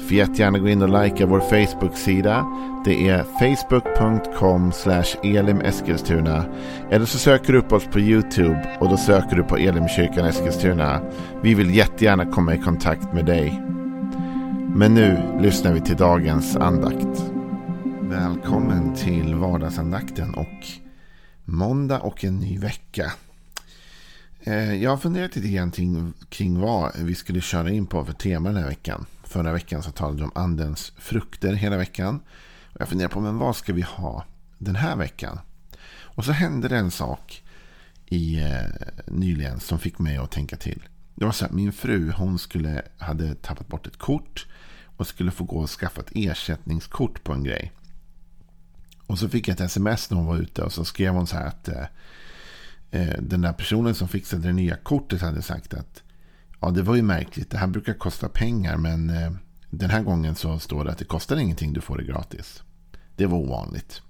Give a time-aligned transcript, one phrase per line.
[0.00, 2.46] Får jättegärna gå in och likea vår Facebook-sida.
[2.84, 4.72] Det är facebook.com
[5.22, 6.44] elimeskilstuna.
[6.90, 11.00] Eller så söker du upp oss på YouTube och då söker du på Elimkyrkan Eskilstuna.
[11.42, 13.62] Vi vill jättegärna komma i kontakt med dig.
[14.74, 17.24] Men nu lyssnar vi till dagens andakt.
[18.00, 20.66] Välkommen till vardagsandakten och
[21.44, 23.12] måndag och en ny vecka.
[24.40, 25.72] Eh, jag har funderat lite grann
[26.28, 29.06] kring vad vi skulle köra in på för tema den här veckan.
[29.30, 32.20] Förra veckan så talade vi om andens frukter hela veckan.
[32.64, 34.24] Och jag funderar på men vad ska vi ha
[34.58, 35.38] den här veckan?
[35.92, 37.42] Och så hände det en sak
[38.06, 38.62] i eh,
[39.06, 40.88] nyligen som fick mig att tänka till.
[41.14, 44.46] Det var så att min fru hon skulle, hade tappat bort ett kort
[44.96, 47.72] och skulle få gå och skaffa ett ersättningskort på en grej.
[49.06, 51.36] Och så fick jag ett sms när hon var ute och så skrev hon så
[51.36, 51.84] här att eh,
[52.90, 56.02] eh den där personen som fixade det nya kortet hade sagt att
[56.60, 57.50] Ja, det var ju märkligt.
[57.50, 59.32] Det här brukar kosta pengar men eh,
[59.70, 62.62] den här gången så står det att det kostar ingenting, du får det gratis.
[63.16, 64.02] Det var ovanligt.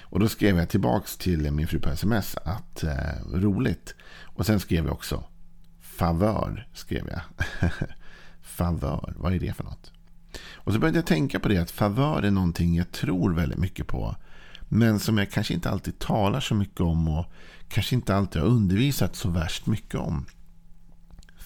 [0.00, 3.94] Och då skrev jag tillbaks till min fru på sms att eh, roligt.
[4.22, 5.24] Och sen skrev jag också
[5.80, 6.68] favör.
[6.74, 7.20] skrev jag.
[8.42, 9.92] favör, vad är det för något?
[10.54, 13.86] Och så började jag tänka på det att favör är någonting jag tror väldigt mycket
[13.86, 14.16] på.
[14.68, 17.26] Men som jag kanske inte alltid talar så mycket om och
[17.68, 20.26] kanske inte alltid har undervisat så värst mycket om.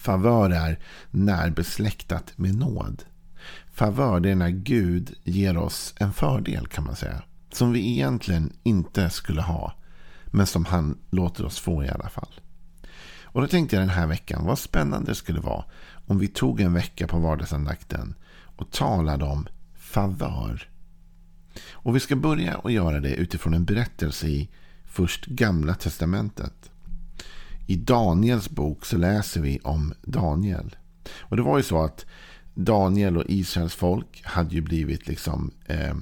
[0.05, 0.79] Favör är
[1.11, 3.03] närbesläktat med nåd.
[3.73, 7.21] Favör det är när Gud ger oss en fördel kan man säga.
[7.51, 9.73] Som vi egentligen inte skulle ha.
[10.25, 12.33] Men som han låter oss få i alla fall.
[13.23, 15.65] Och då tänkte jag den här veckan vad spännande det skulle vara
[16.07, 18.15] om vi tog en vecka på vardagsandakten
[18.57, 20.69] och talade om favör.
[21.71, 24.49] Och vi ska börja att göra det utifrån en berättelse i
[24.85, 26.71] först gamla testamentet.
[27.67, 30.75] I Daniels bok så läser vi om Daniel.
[31.19, 32.05] Och det var ju så att
[32.53, 35.95] Daniel och Israels folk hade ju blivit liksom eh,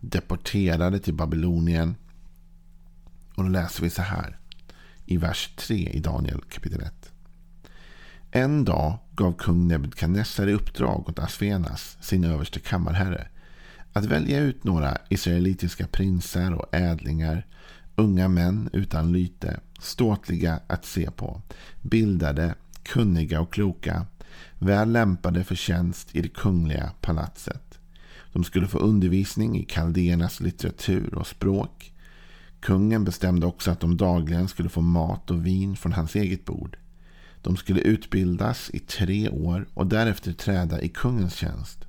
[0.00, 1.96] deporterade till Babylonien.
[3.34, 4.38] Och då läser vi så här
[5.06, 7.12] i vers 3 i Daniel kapitel 1.
[8.30, 13.28] En dag gav kung Nebukadnessar i uppdrag åt Asfenas, sin överste kammarherre,
[13.92, 17.46] att välja ut några israelitiska prinsar och ädlingar
[17.96, 21.42] Unga män utan lyte, ståtliga att se på,
[21.82, 24.06] bildade, kunniga och kloka,
[24.58, 27.78] väl lämpade för tjänst i det kungliga palatset.
[28.32, 31.92] De skulle få undervisning i kaldéernas litteratur och språk.
[32.60, 36.76] Kungen bestämde också att de dagligen skulle få mat och vin från hans eget bord.
[37.42, 41.84] De skulle utbildas i tre år och därefter träda i kungens tjänst.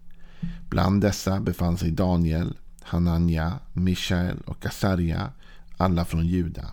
[0.70, 5.30] Bland dessa befann sig Daniel, Hananja, Mishael och Asarja
[5.78, 6.72] alla från Juda.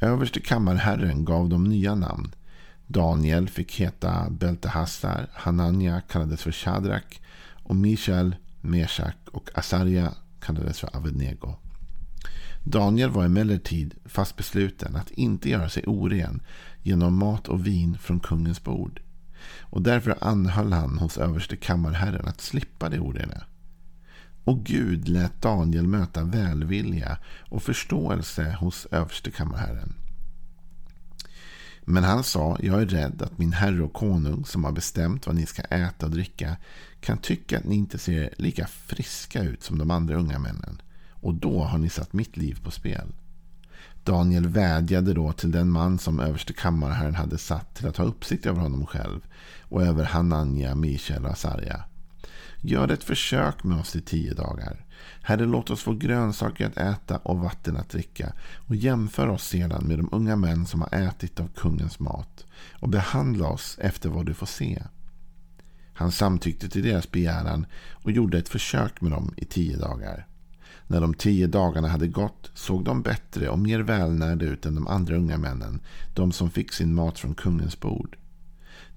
[0.00, 2.34] Överste kammarherren gav dem nya namn.
[2.86, 7.20] Daniel fick heta Beltehassar, Hanania kallades för Shadrak
[7.62, 11.54] och Mishael, Meshak och Asarja kallades för Avednego.
[12.64, 16.42] Daniel var emellertid fast besluten att inte göra sig oren
[16.82, 19.00] genom mat och vin från kungens bord.
[19.60, 23.44] Och därför anhöll han hos överste kammarherren att slippa det orena.
[24.44, 27.18] Och Gud lät Daniel möta välvilja
[27.48, 29.94] och förståelse hos överstekammarherren.
[31.84, 35.36] Men han sa, jag är rädd att min herre och konung som har bestämt vad
[35.36, 36.56] ni ska äta och dricka
[37.00, 40.82] kan tycka att ni inte ser lika friska ut som de andra unga männen.
[41.10, 43.12] Och då har ni satt mitt liv på spel.
[44.04, 48.46] Daniel vädjade då till den man som överste kammarherren hade satt till att ha uppsikt
[48.46, 49.20] över honom själv
[49.62, 51.84] och över Hanania, Mishael och Asarja.
[52.66, 54.84] Gör ett försök med oss i tio dagar.
[55.22, 58.32] Herre, låt oss få grönsaker att äta och vatten att dricka
[58.68, 62.88] och jämför oss sedan med de unga män som har ätit av kungens mat och
[62.88, 64.82] behandla oss efter vad du får se.
[65.94, 70.26] Han samtyckte till deras begäran och gjorde ett försök med dem i tio dagar.
[70.86, 74.88] När de tio dagarna hade gått såg de bättre och mer välnärda ut än de
[74.88, 75.80] andra unga männen,
[76.14, 78.16] de som fick sin mat från kungens bord.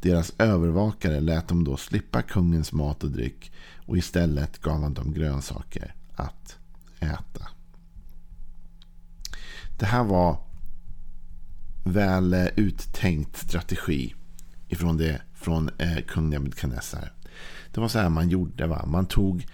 [0.01, 3.51] Deras övervakare lät dem då slippa kungens mat och dryck
[3.85, 6.57] och istället gav han dem grönsaker att
[6.99, 7.47] äta.
[9.79, 10.37] Det här var
[11.85, 14.15] väl eh, uttänkt strategi
[14.67, 17.11] ifrån det, från eh, kung Nebukadnessar.
[17.73, 18.67] Det var så här man gjorde.
[18.67, 18.85] Va?
[18.85, 19.47] Man tog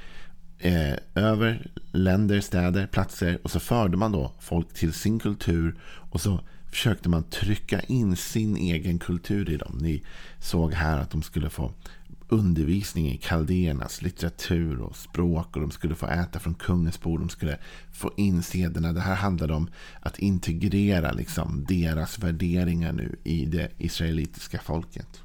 [0.64, 6.22] eh, över länder, städer, platser och så förde man då folk till sin kultur och
[6.22, 6.40] så
[6.70, 9.78] försökte man trycka in sin egen kultur i dem.
[9.82, 10.04] Ni
[10.40, 11.72] såg här att de skulle få
[12.30, 17.20] undervisning i kaldéernas litteratur och språk och de skulle få äta från kungens bord.
[17.20, 17.58] De skulle
[17.92, 18.94] få in sederna.
[18.94, 19.70] Det här handlade om
[20.00, 25.23] att integrera liksom deras värderingar nu i det israelitiska folket.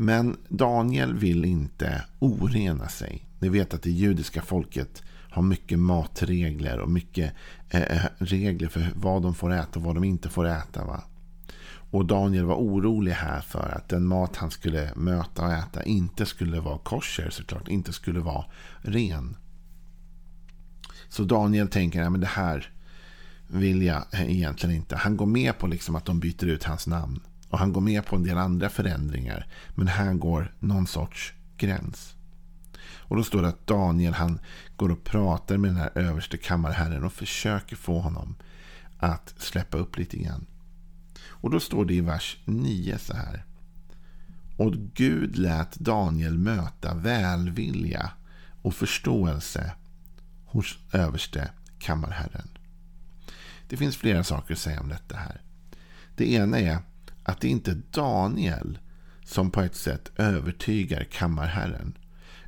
[0.00, 3.24] Men Daniel vill inte orena sig.
[3.38, 7.32] Ni vet att det judiska folket har mycket matregler och mycket
[7.70, 10.84] eh, eh, regler för vad de får äta och vad de inte får äta.
[10.84, 11.02] Va?
[11.90, 16.26] Och Daniel var orolig här för att den mat han skulle möta och äta inte
[16.26, 17.68] skulle vara kosher såklart.
[17.68, 18.44] Inte skulle vara
[18.80, 19.36] ren.
[21.08, 22.72] Så Daniel tänker att det här
[23.46, 24.96] vill jag eh, egentligen inte.
[24.96, 27.20] Han går med på liksom att de byter ut hans namn.
[27.50, 29.46] Och han går med på en del andra förändringar.
[29.74, 32.14] Men här går någon sorts gräns.
[32.80, 34.40] Och då står det att Daniel han
[34.76, 38.36] går och pratar med den här överste kammarherren och försöker få honom
[38.98, 40.46] att släppa upp lite grann.
[41.26, 43.44] Och då står det i vers 9 så här.
[44.56, 48.10] Och Gud lät Daniel möta välvilja
[48.62, 49.72] och förståelse
[50.44, 52.48] hos överste kammarherren.
[53.68, 55.42] Det finns flera saker att säga om detta här.
[56.16, 56.78] Det ena är
[57.28, 58.78] att det inte är Daniel
[59.24, 61.98] som på ett sätt övertygar kammarherren.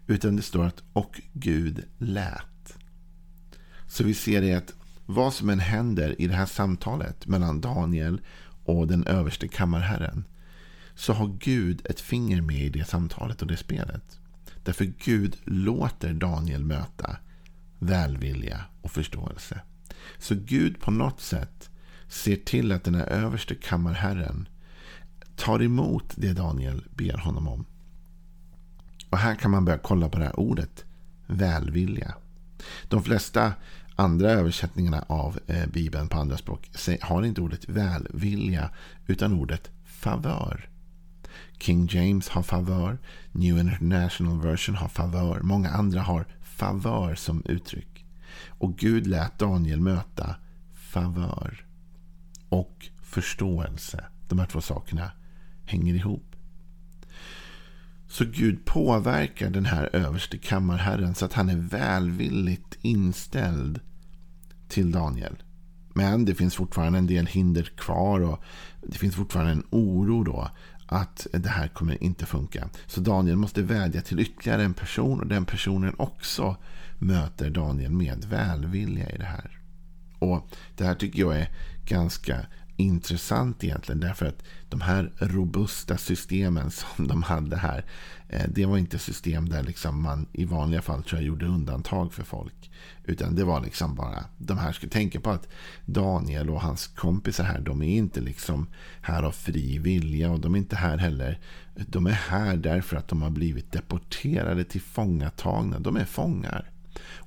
[0.07, 2.79] Utan det står att och Gud lät.
[3.87, 4.75] Så vi ser det att
[5.07, 8.21] vad som än händer i det här samtalet mellan Daniel
[8.65, 10.25] och den överste kammarherren.
[10.95, 14.19] Så har Gud ett finger med i det samtalet och det spelet.
[14.65, 17.17] Därför Gud låter Daniel möta
[17.79, 19.61] välvilja och förståelse.
[20.19, 21.71] Så Gud på något sätt
[22.09, 24.49] ser till att den här överste kammarherren
[25.41, 27.65] tar emot det Daniel ber honom om.
[29.11, 30.85] Och här kan man börja kolla på det här ordet
[31.27, 32.15] välvilja.
[32.89, 33.53] De flesta
[33.97, 36.71] andra översättningarna av eh, Bibeln på andra språk
[37.01, 38.71] har inte ordet välvilja
[39.07, 40.69] utan ordet favör.
[41.59, 42.99] King James har favör.
[43.33, 45.41] New International Version har favör.
[45.41, 48.05] Många andra har favör som uttryck.
[48.49, 50.35] Och Gud lät Daniel möta
[50.75, 51.65] favör
[52.49, 54.05] och förståelse.
[54.29, 55.11] De här två sakerna
[55.71, 56.37] hänger ihop.
[58.09, 63.81] Så Gud påverkar den här överste kammarherren så att han är välvilligt inställd
[64.69, 65.43] till Daniel.
[65.95, 68.43] Men det finns fortfarande en del hinder kvar och
[68.83, 70.51] det finns fortfarande en oro då
[70.87, 72.69] att det här kommer inte funka.
[72.87, 76.57] Så Daniel måste vädja till ytterligare en person och den personen också
[76.99, 79.61] möter Daniel med välvilja i det här.
[80.19, 81.49] Och Det här tycker jag är
[81.87, 82.47] ganska
[82.81, 84.01] intressant egentligen.
[84.01, 87.85] Därför att de här robusta systemen som de hade här.
[88.29, 92.13] Eh, det var inte system där liksom man i vanliga fall tror jag gjorde undantag
[92.13, 92.71] för folk.
[93.05, 94.25] Utan det var liksom bara.
[94.39, 95.49] De här skulle tänka på att
[95.87, 97.61] Daniel och hans kompisar här.
[97.61, 98.67] De är inte liksom
[99.01, 100.31] här av fri vilja.
[100.31, 101.41] Och de är inte här heller.
[101.75, 105.79] De är här därför att de har blivit deporterade till fångatagna.
[105.79, 106.71] De är fångar.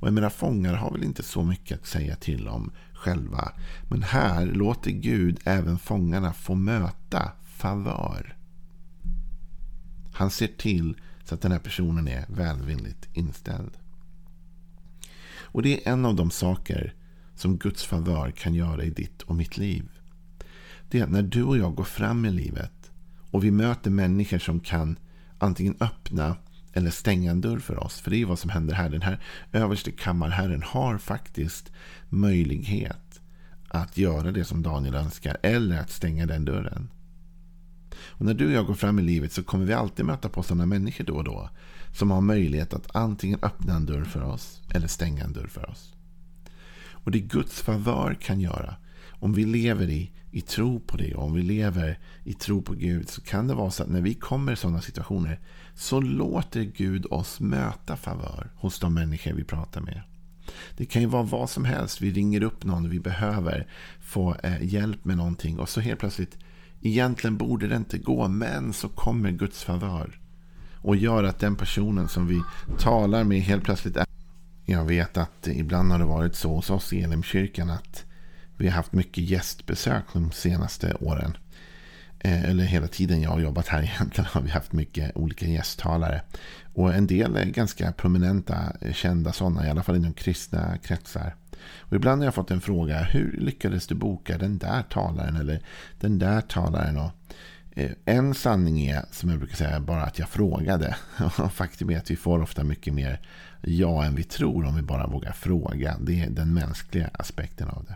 [0.03, 2.71] Och jag menar fångar har väl inte så mycket att säga till om
[3.03, 3.51] själva.
[3.89, 8.37] Men här låter Gud även fångarna få möta favör.
[10.13, 13.71] Han ser till så att den här personen är välvilligt inställd.
[15.53, 16.93] Och det är en av de saker
[17.35, 19.89] som Guds favör kan göra i ditt och mitt liv.
[20.89, 22.91] Det är att när du och jag går fram i livet
[23.31, 24.97] och vi möter människor som kan
[25.37, 26.35] antingen öppna
[26.73, 27.99] eller stänga en dörr för oss.
[27.99, 28.89] För det är vad som händer här.
[28.89, 29.19] Den här
[29.51, 31.71] överste kammarherren har faktiskt
[32.09, 33.21] möjlighet
[33.67, 36.89] att göra det som Daniel önskar eller att stänga den dörren.
[38.05, 40.43] Och när du och jag går fram i livet så kommer vi alltid möta på
[40.43, 41.49] sådana människor då och då
[41.93, 45.69] som har möjlighet att antingen öppna en dörr för oss eller stänga en dörr för
[45.69, 45.93] oss.
[46.91, 48.75] Och det Guds favör kan göra
[49.23, 52.73] om vi lever i, i tro på det och om vi lever i tro på
[52.73, 55.39] Gud så kan det vara så att när vi kommer i sådana situationer
[55.75, 60.01] så låter Gud oss möta favör hos de människor vi pratar med.
[60.77, 62.01] Det kan ju vara vad som helst.
[62.01, 63.67] Vi ringer upp någon vi behöver
[64.01, 66.37] få eh, hjälp med någonting och så helt plötsligt
[66.81, 70.19] egentligen borde det inte gå men så kommer Guds favör
[70.75, 72.41] och gör att den personen som vi
[72.79, 74.05] talar med helt plötsligt är
[74.65, 78.05] jag vet att ibland har det varit så hos oss i Elimkyrkan att
[78.57, 81.37] vi har haft mycket gästbesök de senaste åren.
[82.19, 86.21] Eh, eller hela tiden jag har jobbat här egentligen har vi haft mycket olika gästtalare.
[86.73, 91.35] Och en del är ganska prominenta, eh, kända sådana, i alla fall inom kristna kretsar.
[91.79, 95.61] Och ibland har jag fått en fråga, hur lyckades du boka den där talaren eller
[95.99, 96.97] den där talaren?
[96.97, 97.11] Och
[97.71, 100.95] eh, en sanning är, som jag brukar säga, bara att jag frågade.
[101.53, 103.19] Faktum är att vi får ofta mycket mer
[103.61, 105.97] ja än vi tror om vi bara vågar fråga.
[106.01, 107.95] Det är den mänskliga aspekten av det.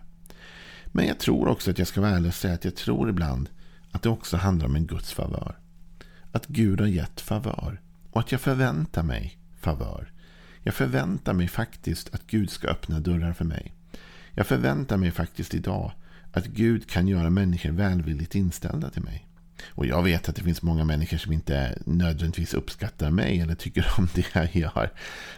[0.92, 3.50] Men jag tror också att jag ska vara ärlig och säga att jag tror ibland
[3.92, 5.56] att det också handlar om en Guds favör.
[6.32, 7.82] Att Gud har gett favör.
[8.12, 10.12] Och att jag förväntar mig favör.
[10.64, 13.74] Jag förväntar mig faktiskt att Gud ska öppna dörrar för mig.
[14.32, 15.92] Jag förväntar mig faktiskt idag
[16.32, 19.28] att Gud kan göra människor välvilligt inställda till mig.
[19.66, 23.88] Och jag vet att det finns många människor som inte nödvändigtvis uppskattar mig eller tycker
[23.98, 24.92] om det jag gör.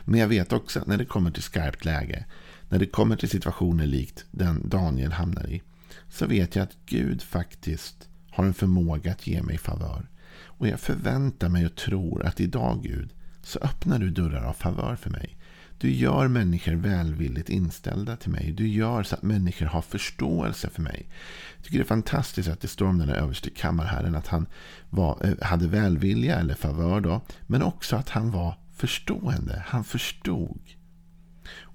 [0.05, 2.25] Men jag vet också att när det kommer till skarpt läge,
[2.69, 5.61] när det kommer till situationer likt den Daniel hamnar i,
[6.09, 10.09] så vet jag att Gud faktiskt har en förmåga att ge mig favör.
[10.43, 14.95] Och jag förväntar mig och tror att idag Gud, så öppnar du dörrar av favör
[14.95, 15.37] för mig.
[15.77, 18.51] Du gör människor välvilligt inställda till mig.
[18.51, 21.09] Du gör så att människor har förståelse för mig.
[21.55, 24.45] Jag tycker det är fantastiskt att det står om den här överste kammarherren att han
[24.89, 27.21] var, eh, hade välvilja eller favör då.
[27.47, 29.63] Men också att han var förstående.
[29.67, 30.61] Han förstod.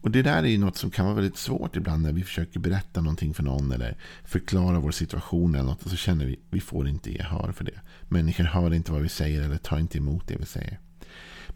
[0.04, 2.60] Och det där är ju något som kan vara väldigt svårt ibland när vi försöker
[2.60, 6.38] berätta någonting för någon eller förklara vår situation eller något och så känner vi att
[6.50, 7.80] vi får inte gehör för det.
[8.08, 10.78] Människor hör inte vad vi säger eller tar inte emot det vi säger.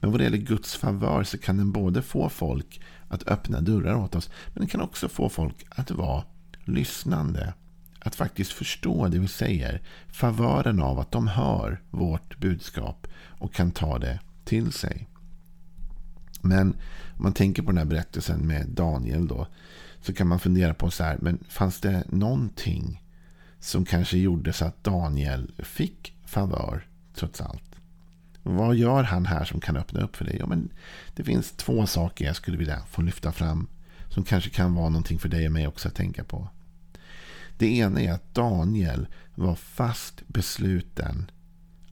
[0.01, 3.95] Men vad det gäller Guds favör så kan den både få folk att öppna dörrar
[3.95, 4.31] åt oss.
[4.47, 6.25] Men den kan också få folk att vara
[6.65, 7.55] lyssnande.
[7.99, 9.83] Att faktiskt förstå det vi säger.
[10.09, 13.07] Favören av att de hör vårt budskap
[13.39, 15.09] och kan ta det till sig.
[16.41, 16.69] Men
[17.17, 19.47] om man tänker på den här berättelsen med Daniel då.
[20.01, 21.19] Så kan man fundera på så här.
[21.21, 23.03] Men fanns det någonting
[23.61, 27.63] som kanske gjorde så att Daniel fick favör trots allt?
[28.43, 30.37] Vad gör han här som kan öppna upp för dig?
[30.39, 30.71] Ja, men
[31.17, 33.69] det finns två saker jag skulle vilja få lyfta fram.
[34.09, 36.49] Som kanske kan vara någonting för dig och mig också att tänka på.
[37.59, 41.31] Det ena är att Daniel var fast besluten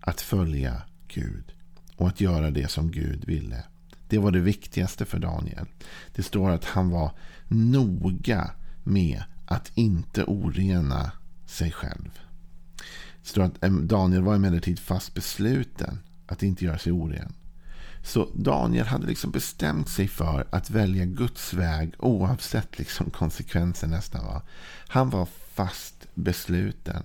[0.01, 1.53] att följa Gud.
[1.97, 3.65] Och att göra det som Gud ville.
[4.09, 5.67] Det var det viktigaste för Daniel.
[6.15, 7.11] Det står att han var
[7.49, 8.51] noga
[8.85, 11.11] med att inte orena
[11.47, 12.21] sig själv.
[13.23, 17.33] Det står att Daniel var emellertid fast besluten att inte göra sig oren.
[18.03, 24.25] Så Daniel hade liksom bestämt sig för att välja Guds väg oavsett liksom konsekvenser nästan.
[24.25, 24.43] Va?
[24.89, 27.03] Han var fast besluten.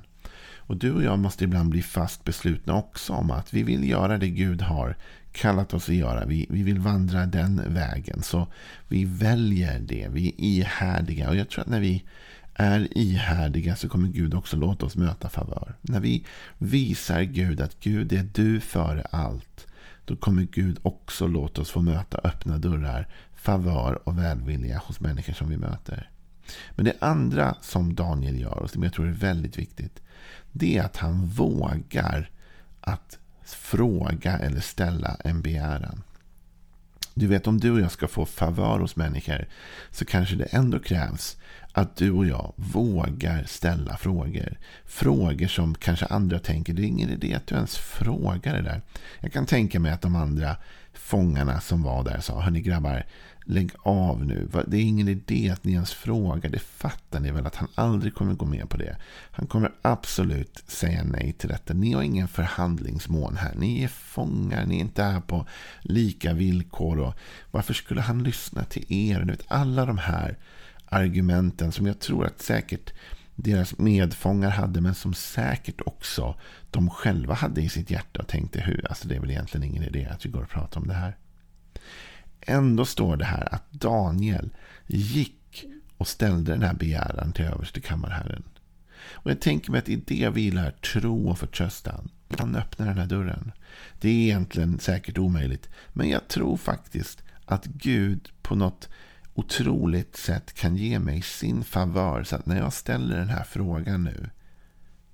[0.71, 4.17] Och du och jag måste ibland bli fast beslutna också om att vi vill göra
[4.17, 4.97] det Gud har
[5.31, 6.25] kallat oss att göra.
[6.25, 8.21] Vi, vi vill vandra den vägen.
[8.21, 8.47] Så
[8.87, 10.07] vi väljer det.
[10.11, 11.29] Vi är ihärdiga.
[11.29, 12.03] Och jag tror att när vi
[12.53, 15.75] är ihärdiga så kommer Gud också låta oss möta favör.
[15.81, 16.25] När vi
[16.57, 19.67] visar Gud att Gud är du före allt.
[20.05, 25.33] Då kommer Gud också låta oss få möta öppna dörrar, favör och välvilja hos människor
[25.33, 26.09] som vi möter.
[26.75, 30.01] Men det andra som Daniel gör och som jag tror är väldigt viktigt.
[30.51, 32.29] Det är att han vågar
[32.81, 36.03] att fråga eller ställa en begäran.
[37.13, 39.47] Du vet om du och jag ska få favör hos människor
[39.91, 41.37] så kanske det ändå krävs
[41.73, 44.57] att du och jag vågar ställa frågor.
[44.85, 48.81] Frågor som kanske andra tänker, det är ingen idé att du ens frågar det där.
[49.19, 50.55] Jag kan tänka mig att de andra
[50.93, 53.05] fångarna som var där sa, hörni grabbar,
[53.45, 54.49] lägg av nu.
[54.67, 56.49] Det är ingen idé att ni ens frågar.
[56.49, 58.97] Det fattar ni väl att han aldrig kommer gå med på det.
[59.31, 61.73] Han kommer absolut säga nej till detta.
[61.73, 63.55] Ni har ingen förhandlingsmån här.
[63.55, 64.65] Ni är fångar.
[64.65, 65.45] Ni är inte här på
[65.81, 66.99] lika villkor.
[66.99, 67.13] Och
[67.51, 69.19] varför skulle han lyssna till er?
[69.19, 70.37] Du vet, alla de här
[70.91, 72.93] argumenten som jag tror att säkert
[73.35, 76.35] deras medfångar hade, men som säkert också
[76.71, 79.83] de själva hade i sitt hjärta och tänkte hur, alltså det är väl egentligen ingen
[79.83, 81.17] idé att vi går och pratar om det här.
[82.41, 84.49] Ändå står det här att Daniel
[84.87, 85.65] gick
[85.97, 88.43] och ställde den här begäran till överste kammarherren.
[89.11, 92.09] Och jag tänker mig att i det vilar tro och förtröstan.
[92.37, 93.51] Han öppnar den här dörren.
[93.99, 95.69] Det är egentligen säkert omöjligt.
[95.93, 98.89] Men jag tror faktiskt att Gud på något
[99.33, 102.23] otroligt sätt kan ge mig sin favör.
[102.23, 104.29] Så att när jag ställer den här frågan nu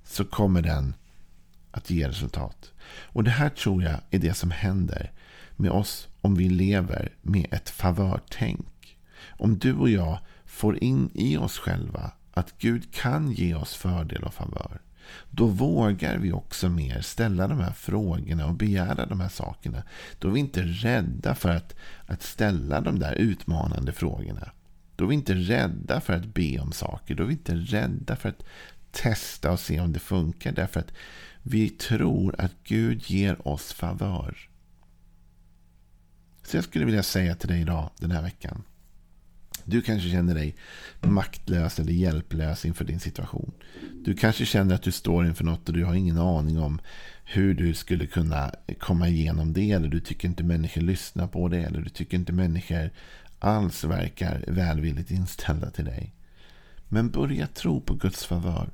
[0.04, 0.94] så kommer den
[1.72, 2.72] att ge resultat.
[2.90, 5.12] Och det här tror jag är det som händer
[5.56, 8.98] med oss om vi lever med ett favörtänk.
[9.28, 14.24] Om du och jag får in i oss själva att Gud kan ge oss fördel
[14.24, 14.82] och favör.
[15.32, 19.84] Då vågar vi också mer ställa de här frågorna och begära de här sakerna.
[20.20, 24.52] Då är vi inte rädda för att, att ställa de där utmanande frågorna.
[24.96, 27.16] Då är vi inte rädda för att be om saker.
[27.16, 28.44] Då är vi inte rädda för att
[28.92, 30.52] testa och se om det funkar.
[30.52, 30.94] Därför att
[31.44, 34.38] vi tror att Gud ger oss favör.
[36.44, 38.64] Så jag skulle vilja säga till dig idag, den här veckan.
[39.70, 40.56] Du kanske känner dig
[41.02, 43.52] maktlös eller hjälplös inför din situation.
[44.06, 46.80] Du kanske känner att du står inför något och du har ingen aning om
[47.24, 49.72] hur du skulle kunna komma igenom det.
[49.72, 51.58] Eller du tycker inte människor lyssnar på det.
[51.58, 52.90] Eller du tycker inte människor
[53.40, 56.14] alls verkar välvilligt inställda till dig.
[56.90, 58.70] Men börja tro på Guds favör.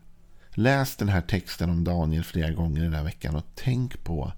[0.53, 4.33] Läs den här texten om Daniel flera gånger den här veckan och tänk på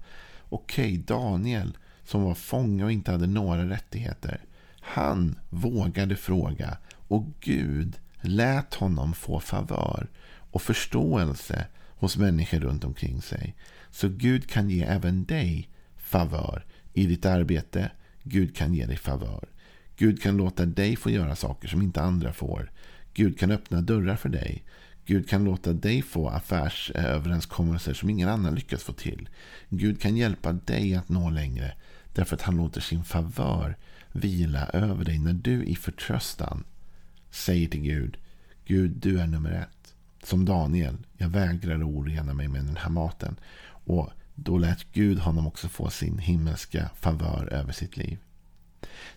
[0.48, 4.40] okej, okay, Daniel som var fånge och inte hade några rättigheter.
[4.88, 6.78] Han vågade fråga
[7.08, 10.08] och Gud lät honom få favör
[10.50, 13.54] och förståelse hos människor runt omkring sig.
[13.90, 17.90] Så Gud kan ge även dig favör i ditt arbete.
[18.22, 19.48] Gud kan ge dig favör.
[19.96, 22.72] Gud kan låta dig få göra saker som inte andra får.
[23.14, 24.64] Gud kan öppna dörrar för dig.
[25.06, 29.28] Gud kan låta dig få affärsöverenskommelser som ingen annan lyckas få till.
[29.68, 31.72] Gud kan hjälpa dig att nå längre
[32.16, 33.76] därför att han låter sin favör
[34.12, 36.64] vila över dig när du i förtröstan
[37.30, 38.16] säger till Gud
[38.66, 39.94] Gud, du är nummer ett.
[40.22, 43.36] Som Daniel, jag vägrar att orena mig med den här maten.
[43.66, 48.18] Och då lät Gud honom också få sin himmelska favör över sitt liv.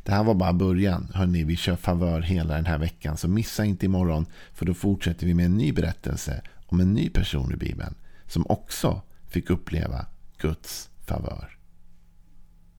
[0.03, 1.11] Det här var bara början.
[1.13, 3.17] Hörrni, vi kör favör hela den här veckan.
[3.17, 4.25] Så missa inte imorgon.
[4.53, 7.95] För då fortsätter vi med en ny berättelse om en ny person i Bibeln.
[8.27, 10.05] Som också fick uppleva
[10.37, 11.58] Guds favör.